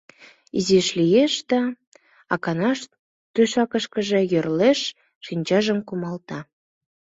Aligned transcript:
Изиш 0.57 0.87
лиеш, 0.99 1.33
да 1.49 1.61
Акнаш 2.33 2.79
тӧшакышкыже 3.33 4.19
йӧрлеш, 4.31 4.79
шинчажым 5.25 5.79
кумалта. 5.87 6.39